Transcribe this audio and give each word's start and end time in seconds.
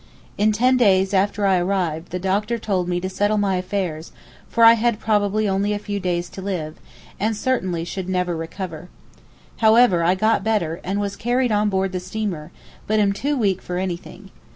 In 0.35 0.51
ten 0.51 0.77
days 0.77 1.13
after 1.13 1.45
I 1.45 1.59
arrived 1.59 2.09
the 2.09 2.17
doctor 2.17 2.57
told 2.57 2.89
me 2.89 2.99
to 3.01 3.07
settle 3.07 3.37
my 3.37 3.57
affairs, 3.57 4.11
for 4.49 4.63
I 4.63 4.73
had 4.73 4.99
probably 4.99 5.47
only 5.47 5.73
a 5.73 5.77
few 5.77 5.99
days 5.99 6.27
to 6.29 6.41
live, 6.41 6.79
and 7.19 7.37
certainly 7.37 7.83
should 7.85 8.09
never 8.09 8.35
recover. 8.35 8.89
However 9.57 10.03
I 10.03 10.15
got 10.15 10.43
better, 10.43 10.81
and 10.83 10.99
was 10.99 11.15
carried 11.15 11.51
on 11.51 11.69
board 11.69 11.91
the 11.91 11.99
steamer, 11.99 12.51
but 12.87 12.99
am 12.99 13.13
too 13.13 13.37
weak 13.37 13.61
for 13.61 13.77
anything. 13.77 14.31